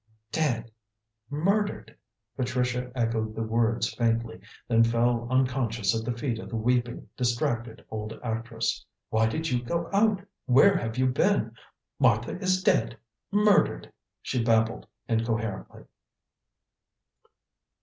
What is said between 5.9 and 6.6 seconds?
at the feet of the